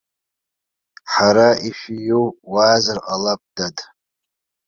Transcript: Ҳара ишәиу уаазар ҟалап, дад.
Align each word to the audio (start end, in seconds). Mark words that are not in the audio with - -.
Ҳара 1.11 1.47
ишәиу 1.67 2.25
уаазар 2.51 2.97
ҟалап, 3.05 3.41
дад. 3.55 3.77